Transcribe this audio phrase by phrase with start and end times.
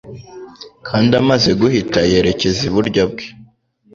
[0.87, 3.25] Kandi amaze guhita yerekeza iburyo bwe